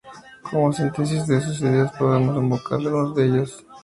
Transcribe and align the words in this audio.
Como 0.41 0.73
síntesis 0.73 1.27
de 1.27 1.39
sus 1.41 1.61
ideas 1.61 1.91
podemos 1.91 2.35
evocar 2.35 2.79
a 2.79 2.81
algunos 2.81 3.13
de 3.15 3.23
ellos. 3.25 3.63